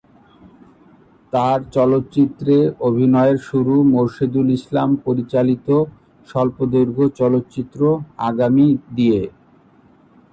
[1.33, 2.55] তার চলচ্চিত্রে
[2.81, 5.67] অভিনয়ের শুরু মোরশেদুল ইসলাম পরিচালিত
[6.27, 7.79] স্বল্পদৈর্ঘ্য চলচ্চিত্র
[8.29, 8.67] "আগামী"
[8.97, 9.21] দিয়ে।